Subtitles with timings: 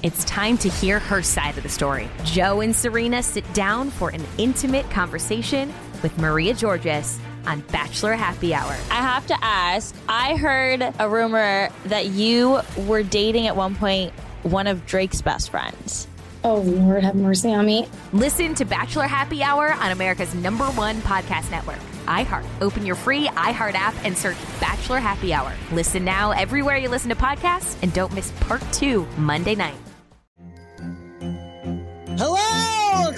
[0.00, 2.08] It's time to hear her side of the story.
[2.24, 8.52] Joe and Serena sit down for an intimate conversation with Maria Georgas on Bachelor Happy
[8.52, 8.72] Hour.
[8.90, 14.12] I have to ask I heard a rumor that you were dating at one point
[14.42, 16.08] one of Drake's best friends.
[16.42, 17.86] Oh, Lord, have mercy on me.
[18.12, 22.46] Listen to Bachelor Happy Hour on America's number one podcast network, iHeart.
[22.60, 25.52] Open your free iHeart app and search Bachelor Happy Hour.
[25.72, 29.91] Listen now everywhere you listen to podcasts and don't miss part two Monday night.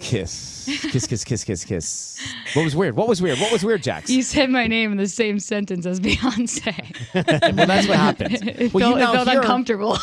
[0.00, 0.64] Kiss.
[0.90, 2.18] Kiss, kiss, kiss, kiss, kiss.
[2.54, 2.96] What was weird?
[2.96, 3.38] What was weird?
[3.38, 4.10] What was weird, Jax?
[4.10, 6.74] You said my name in the same sentence as Beyonce.
[7.56, 8.38] well, that's what happened.
[8.42, 9.96] it well, felt, it felt hear- uncomfortable.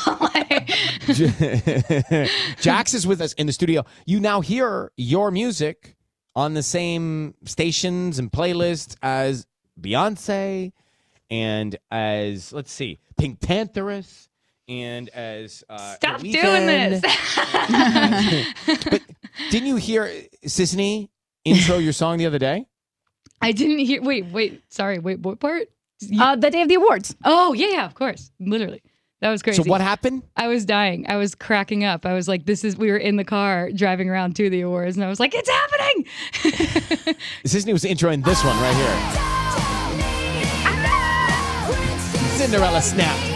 [2.62, 3.86] Jax is with us in the studio.
[4.06, 5.96] You now hear your music
[6.36, 9.48] on the same stations and playlists as
[9.82, 10.72] Beyonce
[11.30, 14.30] and as, let's see, PinkPantheress
[14.68, 15.64] and as.
[15.70, 17.02] Uh, Stop doing this.
[18.86, 19.02] but
[19.50, 20.12] didn't you hear
[20.46, 21.10] Sisanie
[21.46, 22.66] intro your song the other day?
[23.42, 24.02] I didn't hear.
[24.02, 24.64] Wait, wait.
[24.70, 25.00] Sorry.
[25.00, 25.68] Wait, what part?
[26.20, 27.16] Uh, the day of the awards.
[27.26, 28.32] Oh, yeah, yeah, of course.
[28.40, 28.82] Literally.
[29.22, 29.64] That was crazy.
[29.64, 30.22] So what happened?
[30.36, 31.10] I was dying.
[31.10, 32.06] I was cracking up.
[32.06, 34.96] I was like, this is, we were in the car driving around to the awards,
[34.96, 36.06] and I was like, it's happening.
[37.44, 38.96] Sisanie was introing this one right here.
[42.38, 43.27] Cinderella snapped.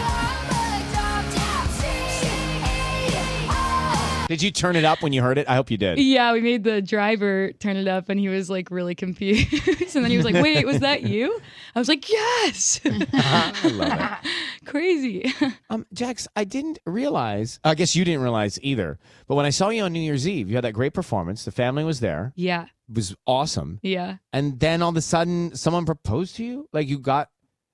[4.32, 5.46] Did you turn it up when you heard it?
[5.46, 5.98] I hope you did.
[5.98, 9.52] Yeah, we made the driver turn it up, and he was like really confused.
[9.94, 11.38] and then he was like, wait, was that you?
[11.74, 12.80] I was like, yes.
[13.12, 14.30] I love it.
[14.64, 15.30] Crazy.
[15.68, 17.60] Um, Jax, I didn't realize.
[17.62, 18.98] I guess you didn't realize either.
[19.26, 21.44] But when I saw you on New Year's Eve, you had that great performance.
[21.44, 22.32] The family was there.
[22.34, 23.80] yeah, It was awesome.
[23.82, 24.16] yeah.
[24.32, 26.70] And then all of a sudden, someone proposed to you.
[26.72, 27.28] Like you got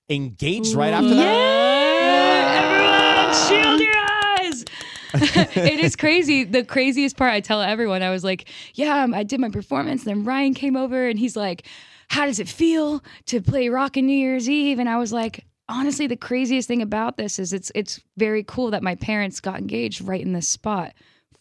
[0.09, 1.33] engaged right after that.
[2.03, 3.98] Yeah, everyone, shield your.
[5.13, 6.43] it is crazy.
[6.43, 10.03] The craziest part, I tell everyone, I was like, yeah, um, I did my performance.
[10.03, 11.65] Then Ryan came over and he's like,
[12.09, 14.79] how does it feel to play Rock on New Year's Eve?
[14.79, 18.71] And I was like, honestly, the craziest thing about this is it's it's very cool
[18.71, 20.93] that my parents got engaged right in this spot,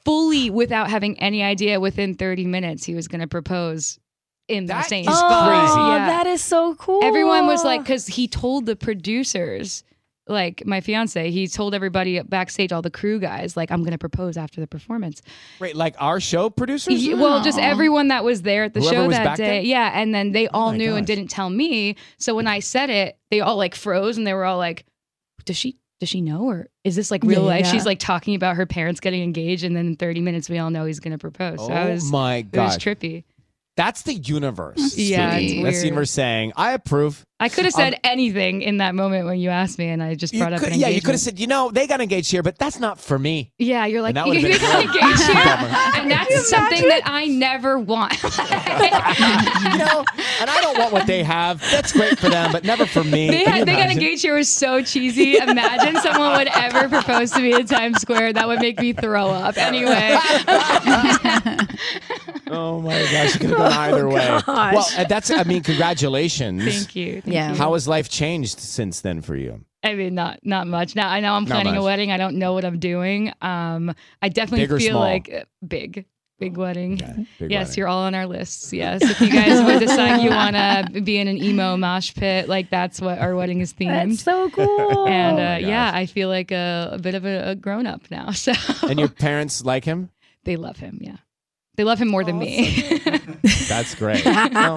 [0.05, 1.81] fully without having any idea.
[1.81, 3.99] Within 30 minutes, he was going to propose
[4.49, 5.49] in the That same is spot.
[5.49, 5.73] crazy.
[5.79, 6.07] Oh, Yeah.
[6.07, 7.03] that is so cool.
[7.05, 9.85] Everyone was like, because he told the producers,
[10.29, 13.99] like my fiance, he told everybody backstage, all the crew guys, like, I'm going to
[13.99, 15.23] propose after the performance.
[15.61, 17.01] Wait, like our show producers?
[17.01, 19.45] He- well, just everyone that was there at the Whoever show that day.
[19.47, 19.61] there?
[19.63, 19.91] Yeah.
[19.95, 21.97] And then they oh all my knew and didn't tell me.
[22.19, 24.85] So when I said it, they all like froze and they were all like,
[25.45, 25.79] does she?
[26.01, 27.65] Does she know, or is this like real Yeah, life?
[27.65, 27.73] yeah.
[27.73, 30.71] She's like talking about her parents getting engaged, and then in 30 minutes, we all
[30.71, 31.59] know he's going to propose.
[31.59, 33.25] So oh was, my it was trippy.
[33.77, 34.79] That's the universe.
[34.97, 35.55] Yeah, Stevie.
[35.57, 37.25] it's That's the universe saying, I approve.
[37.41, 40.17] I could have Um, said anything in that moment when you asked me, and I
[40.17, 42.01] just You brought up could- an yeah, you could have said, you know, they got
[42.01, 43.53] engaged here, but that's not for me.
[43.59, 45.37] Yeah, you're like, And that you, would've you been got engaged here?
[46.03, 48.13] and that's something that I never want.
[48.23, 50.05] you know,
[50.41, 51.61] and I don't want what they have.
[51.71, 53.29] That's great for them, but never for me.
[53.31, 55.37] they, had, they got engaged here was so cheesy.
[55.37, 58.33] Imagine someone would ever propose to me in Times Square.
[58.33, 59.57] That would make me throw up.
[59.57, 60.19] Anyway,
[62.51, 64.27] Oh my gosh, you could have gone either way.
[64.45, 64.75] gosh.
[64.75, 66.65] Well, that's, I mean, congratulations.
[66.65, 67.23] thank you.
[67.31, 67.55] Thank Yeah.
[67.55, 69.65] How has life changed since then for you?
[69.83, 70.97] I mean, not not much.
[70.97, 72.11] Now I know I'm planning a wedding.
[72.11, 73.33] I don't know what I'm doing.
[73.41, 75.01] Um, I definitely Big or feel small?
[75.03, 76.05] like uh, big.
[76.41, 76.97] big wedding.
[77.39, 77.75] big yes, wedding.
[77.79, 78.73] you're all on our lists.
[78.73, 80.57] Yes, if you guys would decide you want
[80.95, 84.11] to be in an emo mosh pit, like that's what our wedding is themed.
[84.11, 85.07] That's so cool.
[85.07, 85.91] and Oh uh, my yeah.
[85.95, 88.31] I feel like a, a bit of a, a grown up now.
[88.35, 88.53] So
[88.89, 90.11] And your parents like him?
[90.45, 90.99] they love him.
[91.01, 91.17] Yeah,
[91.77, 93.01] they love him more than me.
[93.69, 94.25] That's great.
[94.25, 94.75] Well,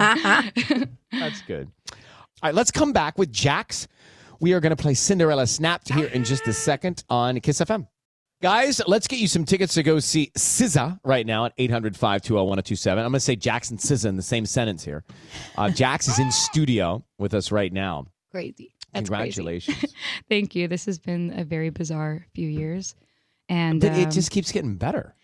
[1.12, 1.68] that's good.
[2.42, 3.86] All right, let's come back with Jax.
[4.40, 7.86] We are going to play Cinderella Snapped here in just a second on Kiss FM.
[8.40, 12.40] Guys, let's get you some tickets to go see SZA right now at 800 520
[12.40, 12.98] 1027.
[12.98, 15.04] I'm going to say Jackson SZA in the same sentence here.
[15.56, 18.06] Uh, Jax is in studio with us right now.
[18.32, 18.74] crazy.
[18.92, 19.34] That's crazy.
[19.34, 19.94] Congratulations.
[20.28, 20.66] Thank you.
[20.66, 22.96] This has been a very bizarre few years,
[23.48, 25.14] and but it um, just keeps getting better.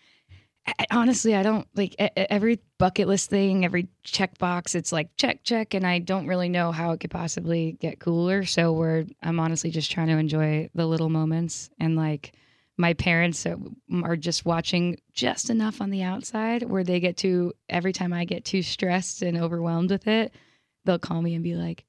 [0.91, 4.75] Honestly, I don't like every bucket list thing, every checkbox.
[4.75, 8.45] It's like check, check, and I don't really know how it could possibly get cooler.
[8.45, 12.33] So we're, I'm honestly just trying to enjoy the little moments, and like
[12.77, 13.55] my parents uh,
[13.93, 18.13] are- are just watching just enough on the outside where they get to every time
[18.13, 20.33] I get too stressed and overwhelmed with it,
[20.85, 21.85] they'll call me and be like.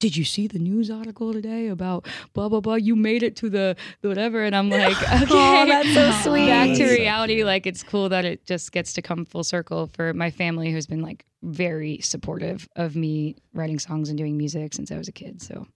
[0.00, 2.76] Did you see the news article today about blah blah blah?
[2.76, 6.46] You made it to the, the whatever, and I'm like, okay, Oh, that's so sweet.
[6.48, 10.14] Back to reality, like it's cool that it just gets to come full circle for
[10.14, 14.90] my family, who's been like very supportive of me writing songs and doing music since
[14.90, 15.42] I was a kid.
[15.42, 15.66] So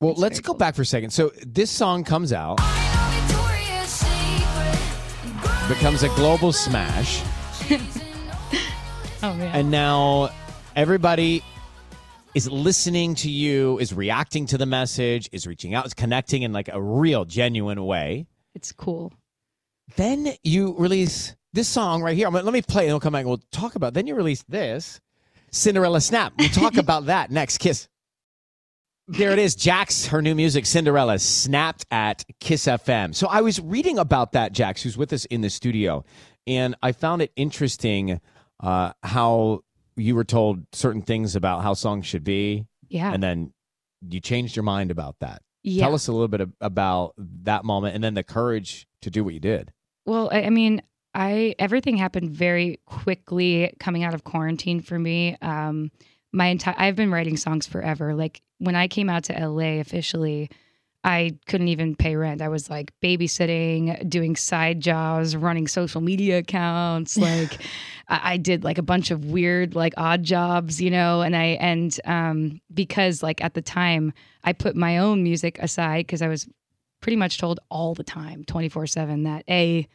[0.00, 0.58] Well, It's let's go cool.
[0.58, 1.10] back for a second.
[1.10, 2.58] So this song comes out,
[5.68, 7.20] becomes a global smash,
[9.24, 10.30] oh man, and now
[10.76, 11.42] everybody
[12.36, 16.52] is listening to you, is reacting to the message, is reaching out, is connecting in
[16.52, 18.26] like a real, genuine way.
[18.54, 19.10] it's cool.
[19.96, 22.26] Then you release this song right here.
[22.26, 23.94] I'm gonna- Let me play and we'll come back and we'll talk about it.
[23.94, 25.00] Then you release this,
[25.50, 26.34] Cinderella Snap.
[26.38, 27.56] We'll talk about that next.
[27.58, 27.88] Kiss.
[29.08, 29.54] There it is.
[29.54, 33.14] Jax, her new music, Cinderella, snapped at Kiss FM.
[33.14, 36.04] So I was reading about that, Jax, who's with us in the studio,
[36.46, 38.20] and I found it interesting
[38.60, 39.60] uh, how
[39.96, 43.52] you were told certain things about how songs should be, Yeah, and then
[44.08, 45.42] you changed your mind about that.
[45.62, 45.84] yeah.
[45.84, 49.24] Tell us a little bit ab- about that moment and then the courage to do
[49.24, 49.72] what you did.
[50.04, 50.82] Well, I, I mean,
[51.14, 55.36] I everything happened very quickly coming out of quarantine for me.
[55.40, 55.90] Um,
[56.32, 58.14] my entire I've been writing songs forever.
[58.14, 60.50] Like when I came out to LA officially,
[61.06, 62.42] I couldn't even pay rent.
[62.42, 67.16] I was like babysitting, doing side jobs, running social media accounts.
[67.26, 67.62] Like
[68.08, 71.22] I, I did like a bunch of weird, like odd jobs, you know.
[71.22, 74.12] And I and um, because like at the time
[74.44, 76.48] I put my own music aside because I was
[77.00, 79.86] pretty much told all the time, twenty four seven, that a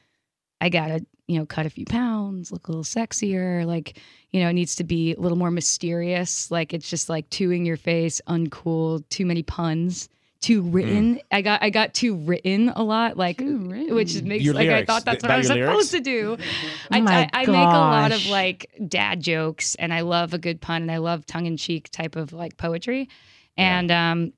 [0.61, 3.65] I gotta, you know, cut a few pounds, look a little sexier.
[3.65, 3.97] Like,
[4.29, 6.51] you know, it needs to be a little more mysterious.
[6.51, 10.07] Like, it's just like too in your face, uncool, too many puns,
[10.41, 11.21] too written.
[11.31, 13.15] I got, I got too written a lot.
[13.17, 14.89] Like, which makes Your like lyrics.
[14.89, 15.89] I thought that's what About I was supposed lyrics?
[15.91, 16.37] to do.
[16.39, 16.45] Oh
[16.91, 20.37] I, my I, I make a lot of like dad jokes, and I love a
[20.37, 23.09] good pun, and I love tongue in cheek type of like poetry.
[23.57, 24.33] And um,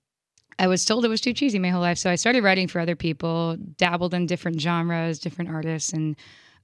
[0.60, 2.80] I was told it was too cheesy my whole life, so I started writing for
[2.80, 6.16] other people, dabbled in different genres, different artists, and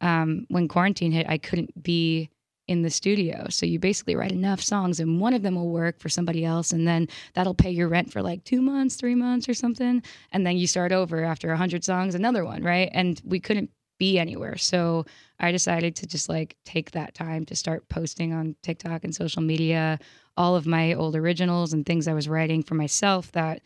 [0.02, 2.30] um, when quarantine hit, I couldn't be
[2.70, 3.48] in the studio.
[3.50, 6.72] So you basically write enough songs, and one of them will work for somebody else,
[6.72, 10.46] and then that'll pay your rent for like two months, three months, or something, and
[10.46, 12.90] then you start over after a hundred songs, another one, right?
[12.94, 15.06] And we couldn't be anywhere, so
[15.40, 19.42] I decided to just like take that time to start posting on TikTok and social
[19.42, 20.00] media
[20.38, 23.62] all of my old originals and things I was writing for myself that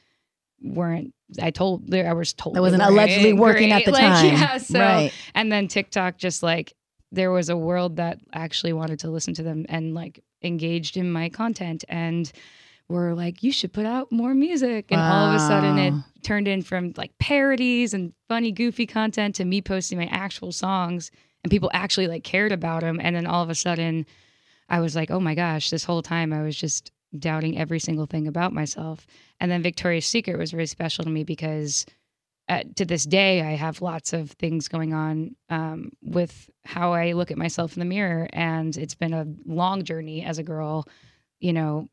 [0.61, 4.25] weren't I told there I was told That wasn't allegedly working at the Like, time.
[4.25, 5.11] yeah, so right.
[5.35, 6.73] and then TikTok just like
[7.13, 11.11] there was a world that actually wanted to listen to them and like engaged in
[11.11, 12.31] my content and
[12.89, 14.87] were like, you should put out more music.
[14.89, 15.93] And all of a sudden it
[16.23, 21.11] turned in from like parodies and funny, goofy content to me posting my actual songs
[21.43, 22.99] and people actually like cared about them.
[23.01, 24.05] And then all of a sudden
[24.67, 28.07] I was like, oh my gosh, this whole time I was just doubting every single
[28.07, 29.05] thing about myself.
[29.39, 31.85] And then Victoria's Secret was really special to me because
[32.49, 37.13] uh, to this day, I have lots of things going on um, with how I
[37.13, 38.27] look at myself in the mirror.
[38.33, 40.85] And it's been a long journey as a girl,
[41.39, 41.87] you know,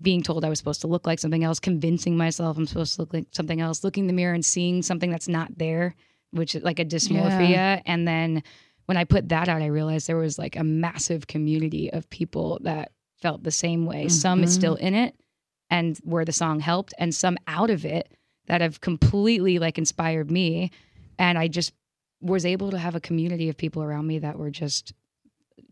[0.00, 3.02] being told I was supposed to look like something else, convincing myself I'm supposed to
[3.02, 5.94] look like something else, looking in the mirror and seeing something that's not there,
[6.30, 7.82] which is like a dysmorphia.
[7.86, 8.42] And then
[8.86, 12.58] when I put that out, I realized there was like a massive community of people
[12.62, 14.08] that felt the same way.
[14.08, 15.14] Some is still in it
[15.70, 18.12] and where the song helped, and some out of it
[18.46, 20.70] that have completely like inspired me.
[21.18, 21.72] And I just
[22.20, 24.92] was able to have a community of people around me that were just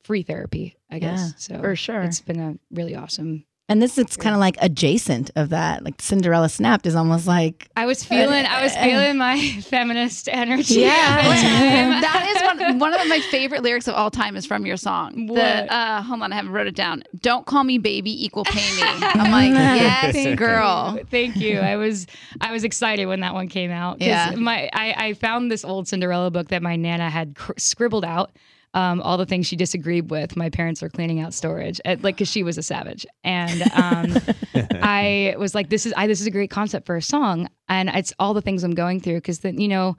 [0.02, 1.18] free therapy, I guess.
[1.20, 2.02] Yeah, so for sure.
[2.02, 5.84] It's been a really awesome And this is kind of like adjacent of that.
[5.84, 10.80] Like Cinderella Snapped is almost like I was feeling, I was feeling my feminist energy.
[10.80, 10.88] Yeah.
[11.20, 12.00] at the time.
[12.02, 15.28] that is one, one of my favorite lyrics of all time is from your song.
[15.28, 15.36] What?
[15.36, 17.04] The uh, hold on, I haven't wrote it down.
[17.20, 18.82] Don't call me baby, equal pay me.
[18.82, 20.96] I'm like, yes, Thank girl.
[20.98, 21.04] you.
[21.04, 21.60] Thank you.
[21.60, 22.08] I was
[22.40, 24.00] I was excited when that one came out.
[24.00, 24.34] 'cause Yeah.
[24.36, 28.32] My I, I found this old Cinderella book that my nana had cr- scribbled out.
[28.72, 30.36] Um, all the things she disagreed with.
[30.36, 34.16] My parents were cleaning out storage, at, like because she was a savage, and um,
[34.80, 37.88] I was like, "This is I, this is a great concept for a song," and
[37.88, 39.96] it's all the things I'm going through because then you know,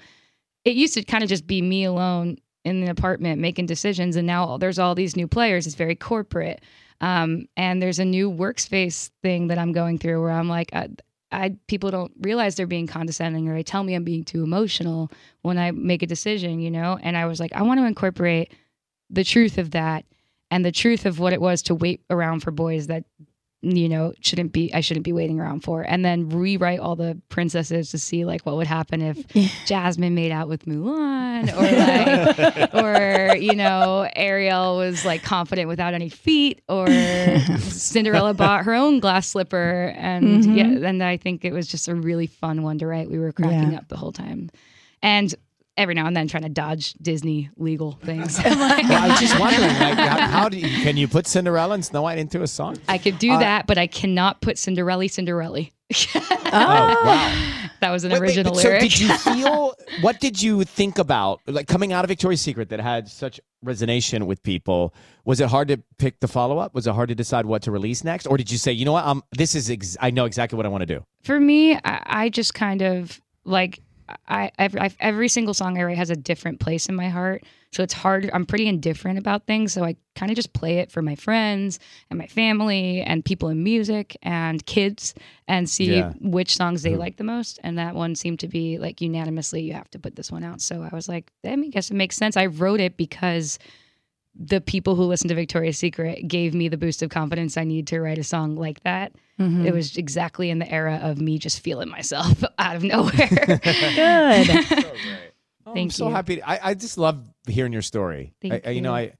[0.64, 4.26] it used to kind of just be me alone in the apartment making decisions, and
[4.26, 5.68] now there's all these new players.
[5.68, 6.64] It's very corporate,
[7.02, 10.88] um, and there's a new workspace thing that I'm going through where I'm like, I,
[11.32, 15.12] I people don't realize they're being condescending or they tell me I'm being too emotional
[15.42, 17.00] when I make a decision, you know.
[17.02, 18.54] And I was like, I want to incorporate
[19.12, 20.06] the truth of that
[20.50, 23.04] and the truth of what it was to wait around for boys that
[23.64, 25.84] you know shouldn't be I shouldn't be waiting around for.
[25.84, 29.18] And then rewrite all the princesses to see like what would happen if
[29.68, 35.94] Jasmine made out with Mulan or like or you know Ariel was like confident without
[35.94, 36.88] any feet or
[37.60, 39.94] Cinderella bought her own glass slipper.
[39.96, 40.58] And Mhm.
[40.82, 43.12] yeah and I think it was just a really fun one to write.
[43.12, 43.78] We were cracking Yeah.
[43.80, 44.50] up the whole time.
[45.04, 45.34] And
[45.82, 48.58] every now and then trying to dodge Disney legal things Well,
[49.04, 52.18] I was just wondering, like, how, do you, can you put Cinderella and Snow White
[52.20, 52.78] into a song?
[52.88, 55.66] I could do Uh, that but I cannot put Cinderella Cinderella
[56.16, 57.68] Oh, wow.
[57.82, 59.74] that was an Wait, wait, original but so did you feel?
[60.02, 64.24] What did you think about like coming out of Victoria's Secret that had such resonation
[64.26, 64.94] with people?
[65.26, 66.74] Was it hard to pick the follow up?
[66.74, 68.94] Was it hard to decide what to release next, or did you say, you know
[68.94, 71.04] what, um, this is ex- I know exactly what I want to do?
[71.24, 73.82] for me, I, I just kind of like
[74.28, 77.44] I every, I every single song I write has a different place in my heart.
[77.72, 78.30] So it's hard.
[78.34, 79.72] I'm pretty indifferent about things.
[79.72, 83.48] So I kind of just play it for my friends and my family and people
[83.48, 85.14] in music and kids
[85.48, 86.12] and see Yeah.
[86.20, 86.98] which songs they Mhm.
[87.00, 87.60] like the most.
[87.64, 90.60] And that one seemed to be like unanimously, you have to put this one out.
[90.60, 92.36] So I was like, I mean, guess it makes sense.
[92.36, 93.58] I wrote it because
[94.34, 97.88] the people who listened to Victoria's Secret gave me the boost of confidence I need
[97.88, 99.12] to write a song like that.
[99.40, 99.66] Mhm.
[99.66, 103.12] It was exactly in the era of me just feeling myself out of nowhere.
[103.64, 104.66] good.
[105.64, 106.38] Oh, I'm Thank so happy.
[106.38, 108.34] to- I, I just love hearing your story.
[108.42, 108.96] Thank I, I- you know.
[108.96, 109.14] I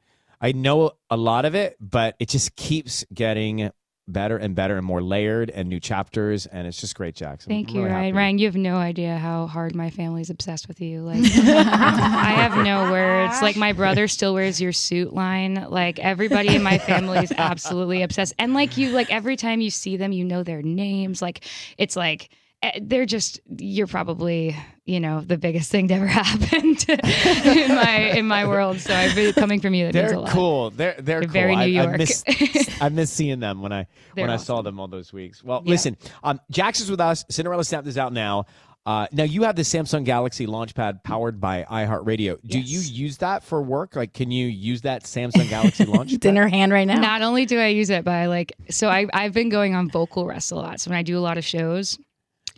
[0.44, 3.70] I know a lot of it, but it just keeps getting
[4.08, 7.50] better and better and more layered and new chapters, and it's just great, Jackson.
[7.50, 8.16] Thank you, Ryan.
[8.16, 11.02] Ryan, you have no idea how hard my family's obsessed with you.
[11.02, 13.42] Like, I have no words.
[13.42, 15.66] Like, my brother still wears your suit line.
[15.70, 18.34] Like, everybody in my family is absolutely obsessed.
[18.38, 21.22] And like you, like every time you see them, you know their names.
[21.22, 21.46] Like,
[21.78, 22.30] it's like
[22.82, 23.40] they're just.
[23.58, 28.80] You're probably, you know, the biggest thing to ever happen in my in my world.
[28.80, 29.86] So I've been coming from you.
[29.88, 30.30] That They're a lot.
[30.30, 30.70] cool.
[30.72, 31.30] They're they're, They're cool.
[31.32, 31.98] very I, New I York.
[31.98, 32.24] miss
[32.82, 35.44] I miss seeing them when I They're when I saw them all those weeks.
[35.44, 35.70] Well, Yeah.
[35.72, 37.26] listen, um, Jax is with us.
[37.30, 38.46] Cinderella Snap is out now.
[38.84, 42.40] Uh, now you have the Samsung Galaxy Launchpad powered by iHeartRadio.
[42.44, 43.96] Do you use that for work?
[43.96, 46.14] Like, can you use that Samsung Galaxy Launchpad?
[46.14, 47.00] It's in her hand right now.
[47.00, 49.90] Not only do I use it, but I like so I I've been going on
[49.90, 50.80] vocal rest a lot.
[50.80, 52.00] So when I do a lot of shows,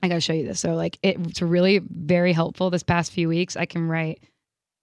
[0.03, 0.59] I gotta show you this.
[0.59, 3.55] So like it, it's really very helpful this past few weeks.
[3.55, 4.21] I can write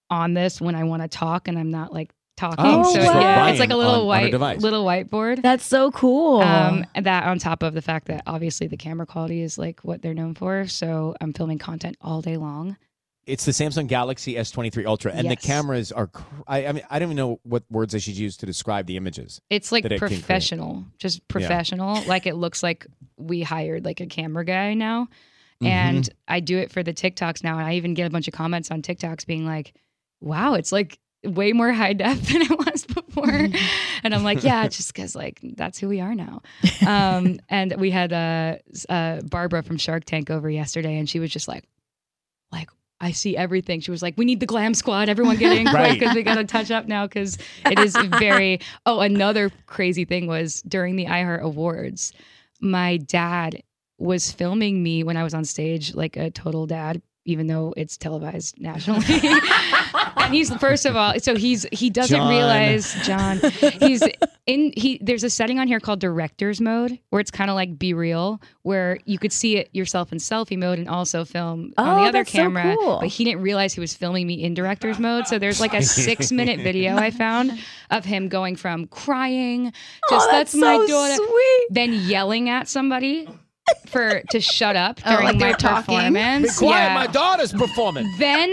[0.08, 2.64] on this when I want to talk and I'm not like talking.
[2.66, 3.20] Oh, so wow.
[3.20, 4.60] yeah, it's like a little on white device.
[4.60, 5.42] little whiteboard.
[5.42, 6.40] That's so cool.
[6.40, 9.80] Um, and that on top of the fact that obviously the camera quality is like
[9.80, 10.66] what they're known for.
[10.66, 12.78] So I'm filming content all day long.
[13.30, 16.08] It's the Samsung Galaxy S23 Ultra, and the cameras are.
[16.08, 18.87] Cr- I, I mean, I don't even know what words I should use to describe
[18.87, 19.40] the images.
[19.50, 22.02] It's like that it can professional, just professional.
[22.04, 25.08] Like it looks like we hired like a camera guy now.
[25.62, 27.58] And I do it for the TikToks now.
[27.58, 29.75] And I even get a bunch of comments on TikToks being like,
[30.20, 33.28] wow, it's like way more high def than it was before.
[34.02, 36.42] and I'm like, yeah, just because like that's who we are now.
[36.87, 38.56] Um, and we had uh,
[38.88, 41.64] uh, Barbara from Shark Tank over yesterday, and she was just like,
[42.52, 42.70] like,
[43.00, 43.80] I see everything.
[43.80, 45.09] She was like, "We need the glam squad.
[45.09, 45.99] Everyone get in quick Right.
[45.99, 50.26] because we got to touch up now because it is very." Oh, another crazy thing
[50.26, 52.12] was during the iHeart Awards,
[52.61, 53.62] my dad
[53.99, 57.97] was filming me when I was on stage, like a total dad, even though it's
[57.97, 59.04] televised nationally.
[60.16, 62.28] and he's first of all, so he's he doesn't John.
[62.28, 63.38] realize John.
[63.80, 64.02] He's
[64.47, 64.99] in he.
[65.02, 68.40] There's a setting on here called director's mode where it's kind of like be real,
[68.62, 72.09] where you could see it yourself in selfie mode and also film on Oh, the
[72.09, 72.76] other that's so camera.
[72.78, 72.99] cool.
[73.00, 75.26] But he didn't realize he was filming me in director's mode.
[75.26, 77.59] So there's like a six minute video I found
[77.90, 79.70] of him going from crying, oh,
[80.11, 81.66] just oh, that's, that's, my daughter, Sweet.
[81.70, 83.28] then yelling at somebody
[83.87, 85.94] for to shut up Oh, during like they my were talking?
[85.97, 86.59] Be performance.
[86.59, 86.94] quiet, Yeah.
[86.94, 88.12] my daughter's performing.
[88.18, 88.52] Then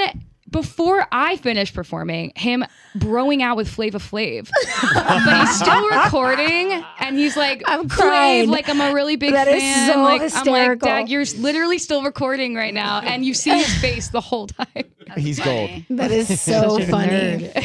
[0.49, 2.63] before I finished performing, him
[2.97, 4.49] broing out with Flava Flav.
[4.93, 8.49] but he's still recording and he's like, I'm "Flav, crying.
[8.49, 9.91] like I'm a really big That is fan.
[9.93, 10.87] so like, I'm like, hysterical.
[10.87, 14.85] Dad, you're literally still recording right now and you see his face the whole time.
[15.15, 15.69] He's gold.
[15.89, 17.51] That is so Such a funny.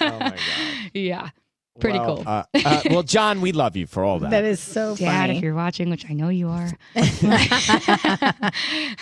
[0.00, 0.38] Oh nerd.
[0.94, 1.30] yeah.
[1.80, 2.24] Pretty Well, cool.
[2.28, 4.30] Uh, uh, well, John, we love you for all that.
[4.30, 5.38] That is so Dad, funny.
[5.38, 6.70] if you're watching, which I know you are.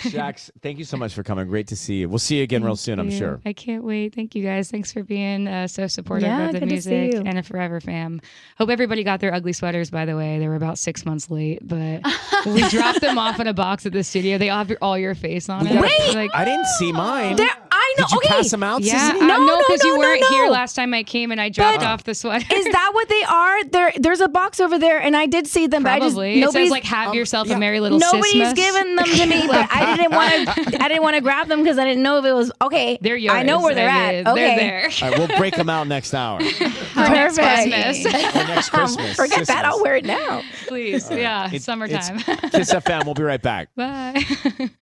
[0.08, 1.46] Jax, thank you so much for coming.
[1.48, 2.08] Great to see you.
[2.08, 3.40] We'll see you again real soon, I'm sure.
[3.44, 4.14] I can't wait.
[4.14, 4.70] Thank you guys.
[4.70, 7.42] Thanks for being uh, so supportive Yeah, of the good to see music and a
[7.42, 8.20] forever fam.
[8.58, 10.38] Hope everybody got their ugly sweaters, by the way.
[10.38, 12.02] They were about six months late, but
[12.46, 14.38] we dropped them off in a box at the studio.
[14.38, 15.74] They all have your, all your face on We it.
[15.74, 17.36] gotta- Like, I didn't see mine.
[17.36, 17.48] There,
[17.96, 18.06] I know.
[18.06, 18.28] Did you okay.
[18.28, 18.82] pass them out?
[18.82, 19.22] yeah, Susan?
[19.22, 20.52] uh, No, no, no, because no, you no, weren't here no.
[20.52, 22.46] last time I came and I dropped off the sweater.
[22.54, 23.64] Is that what they are?
[23.64, 26.38] There, there's a box over there, and I did see them, but I just Probably.
[26.38, 27.56] It nobody's says like have yourself yeah.
[27.56, 28.54] a merry little nobody's Sismas.
[28.56, 29.46] given them to me.
[29.56, 30.82] But I didn't want to.
[30.84, 32.98] I didn't want to grab them because I didn't know if it was okay.
[33.00, 33.36] They're yours.
[33.36, 34.24] I know where they're I at.
[34.24, 34.90] mean, Okay, They're there.
[35.02, 36.40] All right, we'll break them out next hour.
[36.96, 38.06] For next Christmas.
[38.06, 39.16] or next Christmas.
[39.16, 39.64] Forget that.
[39.64, 39.68] Sismas.
[39.68, 40.42] I'll wear it now.
[40.66, 41.10] Please.
[41.10, 41.50] Yeah.
[41.52, 42.16] It- summertime.
[42.26, 43.04] It's Kiss FM.
[43.04, 43.68] We'll be right back.
[43.76, 44.22] Bye.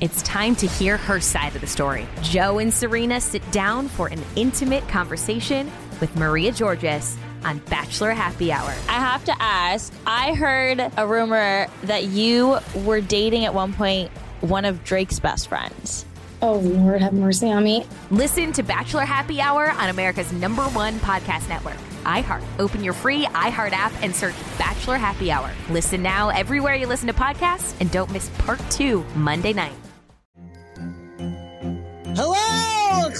[0.00, 2.08] It's time to hear her side of the story.
[2.22, 5.70] Joe and Serena sit down for an intimate conversation
[6.00, 8.70] with Maria Georgas on Bachelor Happy Hour.
[8.88, 9.92] I have to ask.
[10.06, 15.48] I heard a rumor that you were dating at one point one of Drake's best
[15.48, 16.04] friends.
[16.40, 17.86] Oh, Lord, have mercy on me.
[18.10, 22.42] Listen to Bachelor Happy Hour on America's number one podcast network, iHeart.
[22.58, 25.50] Open your free iHeart app and search Bachelor Happy Hour.
[25.70, 29.74] Listen now everywhere you listen to podcasts and don't miss part two Monday night.